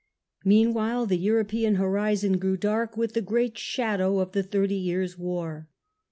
Meanwhile 0.43 1.05
the 1.05 1.15
European 1.17 1.75
horizon 1.75 2.39
grew 2.39 2.57
dark 2.57 2.97
with 2.97 3.13
the 3.13 3.21
great 3.21 3.55
shadow 3.55 4.17
of 4.17 4.31
the 4.31 4.41
Thirty 4.41 4.73
Years' 4.73 5.15
War. 5.15 5.69